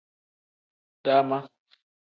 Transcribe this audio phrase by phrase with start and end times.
[1.05, 1.39] Dama.